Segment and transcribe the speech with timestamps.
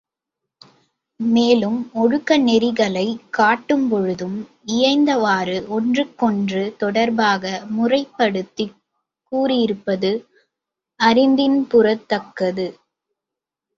[1.19, 4.37] மேலும், ஒழுக்க நெறிகளைக் காட்டும்பொழுதும்
[4.67, 7.43] இயைந்தவாறு, ஒன்றுக்கொன்று தொடர்பாக
[7.69, 8.75] முறைப் படுத்திக்
[9.31, 10.11] கூறியிருப்பது
[10.99, 12.67] அறிந்தின்புறத்தக்கது.